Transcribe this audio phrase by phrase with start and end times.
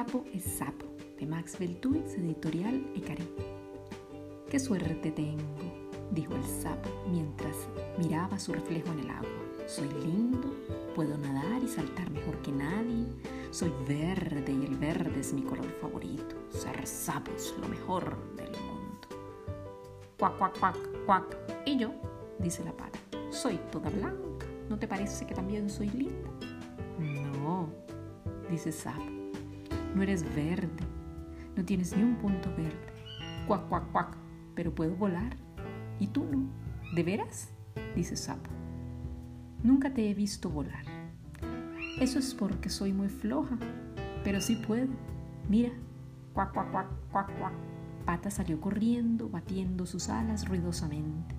[0.00, 0.86] sapo es sapo,
[1.18, 3.28] de Max Beltuis, editorial Ecaré.
[4.48, 5.44] ¡Qué suerte tengo!
[6.10, 7.54] dijo el sapo mientras
[7.98, 9.28] miraba su reflejo en el agua.
[9.66, 10.54] Soy lindo,
[10.94, 13.04] puedo nadar y saltar mejor que nadie.
[13.50, 16.34] Soy verde y el verde es mi color favorito.
[16.48, 19.06] Ser sapo es lo mejor del mundo.
[20.18, 21.36] Cuac, cuac, cuac, cuac.
[21.66, 21.92] Y yo,
[22.38, 24.46] dice la pata, soy toda blanca.
[24.70, 26.30] ¿No te parece que también soy linda?
[26.98, 27.68] No,
[28.48, 29.19] dice sapo.
[29.94, 30.84] No eres verde.
[31.56, 32.92] No tienes ni un punto verde.
[33.46, 34.16] Cuac, cuac, cuac.
[34.54, 35.36] Pero puedo volar.
[35.98, 36.48] ¿Y tú no?
[36.94, 37.50] ¿De veras?
[37.94, 38.50] dice Sapo.
[39.62, 40.84] Nunca te he visto volar.
[42.00, 43.58] Eso es porque soy muy floja,
[44.24, 44.88] pero sí puedo.
[45.48, 45.70] Mira,
[46.32, 47.52] cuac, cuac, cuac, cuac, cuac.
[48.06, 51.34] Pata salió corriendo, batiendo sus alas ruidosamente.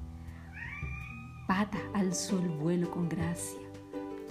[1.48, 3.60] Pata alzó el vuelo con gracia,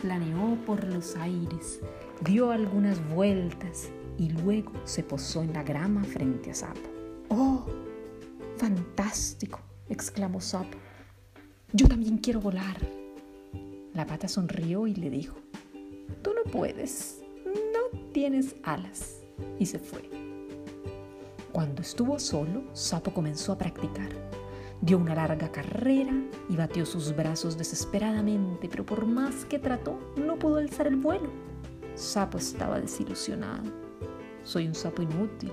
[0.00, 1.80] planeó por los aires,
[2.24, 6.80] dio algunas vueltas y luego se posó en la grama frente a Sapo.
[7.28, 7.66] ¡Oh!
[8.56, 9.60] ¡Fantástico!
[9.88, 10.78] exclamó Sapo.
[11.72, 12.76] Yo también quiero volar.
[13.94, 15.36] La pata sonrió y le dijo,
[16.22, 19.20] tú no puedes, no tienes alas.
[19.58, 20.08] Y se fue.
[21.52, 24.10] Cuando estuvo solo, Sapo comenzó a practicar.
[24.80, 26.14] Dio una larga carrera
[26.48, 31.30] y batió sus brazos desesperadamente, pero por más que trató, no pudo alzar el vuelo.
[31.94, 33.89] Sapo estaba desilusionado.
[34.50, 35.52] Soy un sapo inútil.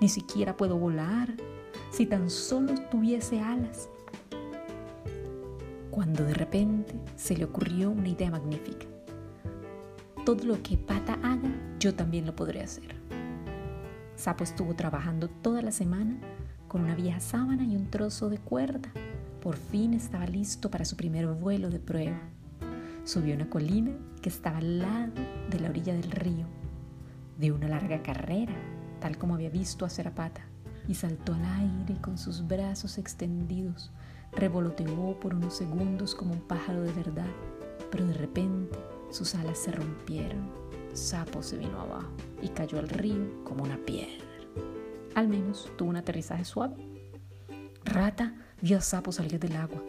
[0.00, 1.34] Ni siquiera puedo volar.
[1.90, 3.88] Si tan solo tuviese alas,
[5.90, 8.86] cuando de repente se le ocurrió una idea magnífica.
[10.24, 11.50] Todo lo que Pata haga,
[11.80, 12.94] yo también lo podré hacer.
[14.14, 16.16] Sapo estuvo trabajando toda la semana
[16.68, 18.92] con una vieja sábana y un trozo de cuerda.
[19.40, 22.20] Por fin estaba listo para su primer vuelo de prueba.
[23.02, 23.90] Subió una colina
[24.22, 25.12] que estaba al lado
[25.50, 26.61] de la orilla del río.
[27.38, 28.54] Dio una larga carrera,
[29.00, 30.42] tal como había visto a Pata,
[30.88, 33.92] y saltó al aire con sus brazos extendidos
[34.32, 37.26] Revoloteó por unos segundos como un pájaro de verdad,
[37.90, 38.78] pero de repente
[39.10, 40.50] sus alas se rompieron.
[40.94, 44.24] Sapo se vino abajo y cayó al río como una piedra.
[45.14, 46.76] Al menos tuvo un aterrizaje suave.
[47.84, 49.82] Rata vio a Sapo salir del agua.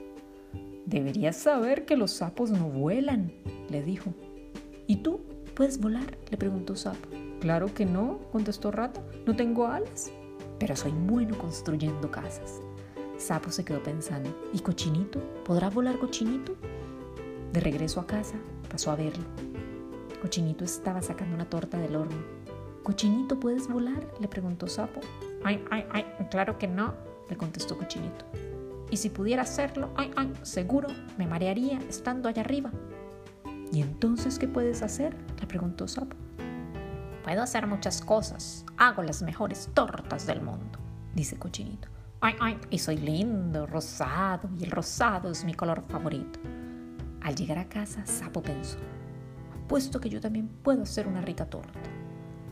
[0.85, 3.31] Deberías saber que los sapos no vuelan,
[3.69, 4.13] le dijo.
[4.88, 5.22] ¿Y tú
[5.56, 6.17] puedes volar?
[6.29, 7.22] le preguntó Sapo.
[7.43, 9.01] Claro que no, contestó Rata.
[9.25, 10.13] No tengo alas,
[10.59, 12.61] pero soy bueno construyendo casas.
[13.17, 15.19] Sapo se quedó pensando, ¿y Cochinito?
[15.43, 16.55] ¿Podrá volar Cochinito?
[17.51, 18.35] De regreso a casa,
[18.71, 19.25] pasó a verlo.
[20.21, 22.15] Cochinito estaba sacando una torta del horno.
[22.81, 24.07] ¿Cochinito, puedes volar?
[24.21, 25.01] le preguntó Sapo.
[25.43, 26.93] Ay, ay, ay, claro que no,
[27.29, 28.23] le contestó Cochinito.
[28.89, 30.87] Y si pudiera hacerlo, ay, ay, seguro
[31.17, 32.71] me marearía estando allá arriba.
[33.69, 35.13] ¿Y entonces qué puedes hacer?
[35.41, 36.15] le preguntó Sapo.
[37.23, 38.66] Puedo hacer muchas cosas.
[38.78, 40.78] Hago las mejores tortas del mundo,
[41.16, 41.88] dice Cochinito.
[42.19, 46.39] Ay, ay, y soy lindo, rosado, y el rosado es mi color favorito.
[47.22, 48.78] Al llegar a casa, Sapo pensó,
[49.69, 51.89] puesto que yo también puedo hacer una rica torta.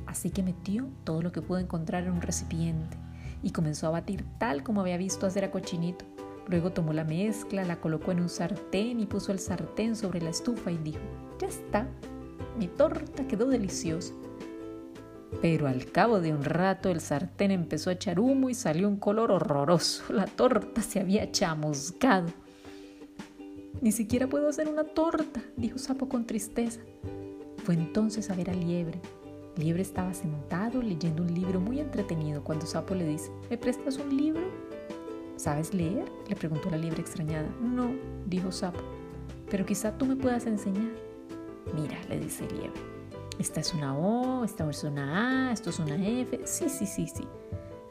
[0.06, 2.98] Así que metió todo lo que pudo encontrar en un recipiente
[3.44, 6.06] y comenzó a batir tal como había visto hacer a Cochinito.
[6.48, 10.30] Luego tomó la mezcla, la colocó en un sartén y puso el sartén sobre la
[10.30, 11.02] estufa y dijo,
[11.40, 11.88] ya está,
[12.58, 14.14] mi torta quedó deliciosa.
[15.40, 18.98] Pero al cabo de un rato el sartén empezó a echar humo y salió un
[18.98, 20.12] color horroroso.
[20.14, 22.28] La torta se había chamuscado.
[23.82, 26.82] Ni siquiera puedo hacer una torta, dijo Sapo con tristeza.
[27.64, 29.00] Fue entonces a ver a Liebre.
[29.58, 34.16] Liebre estaba sentado leyendo un libro muy entretenido cuando Sapo le dice, ¿me prestas un
[34.16, 34.44] libro?
[35.36, 36.06] ¿Sabes leer?
[36.30, 37.50] le preguntó la liebre extrañada.
[37.60, 37.92] No,
[38.28, 38.80] dijo Sapo,
[39.50, 40.92] pero quizá tú me puedas enseñar.
[41.76, 42.80] Mira, le dice Liebre,
[43.42, 46.42] esta es una O, esta es una A, esto es una F.
[46.46, 47.28] Sí, sí, sí, sí,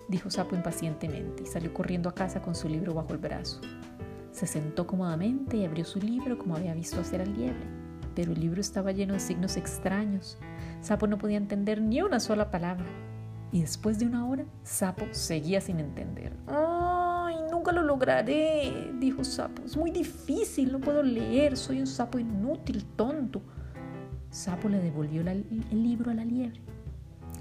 [0.08, 3.60] dijo Sapo impacientemente y salió corriendo a casa con su libro bajo el brazo.
[4.30, 7.66] Se sentó cómodamente y abrió su libro como había visto hacer al liebre,
[8.14, 10.38] pero el libro estaba lleno de signos extraños.
[10.82, 12.86] Sapo no podía entender ni una sola palabra.
[13.50, 16.32] Y después de una hora, Sapo seguía sin entender.
[16.46, 18.92] ¡Ay, nunca lo lograré!
[19.00, 19.64] dijo Sapo.
[19.64, 23.42] Es muy difícil, no puedo leer, soy un sapo inútil, tonto.
[24.30, 26.60] Sapo le devolvió el libro a la liebre.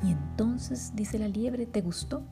[0.04, 2.24] Y entonces, dice la liebre, ¿te gustó?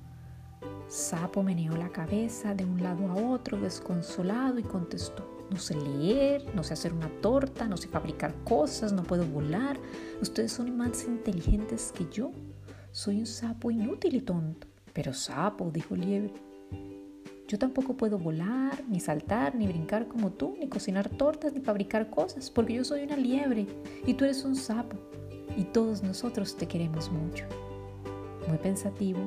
[0.88, 6.46] Sapo meneó la cabeza de un lado a otro, desconsolado, y contestó, no sé leer,
[6.56, 9.78] no sé hacer una torta, no sé fabricar cosas, no puedo volar.
[10.22, 12.32] Ustedes son más inteligentes que yo.
[12.92, 14.68] Soy un sapo inútil y tonto.
[14.94, 16.34] Pero sapo, dijo Liebre,
[17.48, 22.10] yo tampoco puedo volar, ni saltar, ni brincar como tú, ni cocinar tortas, ni fabricar
[22.10, 23.66] cosas, porque yo soy una liebre
[24.06, 24.98] y tú eres un sapo
[25.56, 27.46] y todos nosotros te queremos mucho.
[28.48, 29.20] Muy pensativo,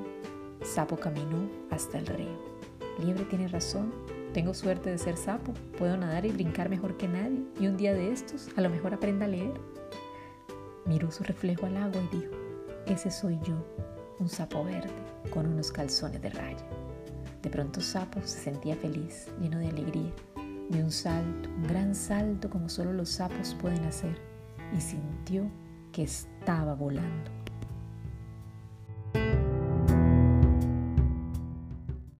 [0.62, 2.38] Sapo caminó hasta el río.
[3.02, 3.92] Liebre tiene razón,
[4.34, 7.94] tengo suerte de ser sapo, puedo nadar y brincar mejor que nadie, y un día
[7.94, 9.54] de estos a lo mejor aprenda a leer.
[10.84, 12.32] Miró su reflejo al agua y dijo,
[12.86, 13.54] ese soy yo,
[14.18, 14.90] un sapo verde
[15.30, 16.66] con unos calzones de raya.
[17.42, 20.12] De pronto Sapo se sentía feliz, lleno de alegría.
[20.68, 24.20] Dio un salto, un gran salto como solo los sapos pueden hacer,
[24.76, 25.50] y sintió
[25.90, 27.39] que estaba volando.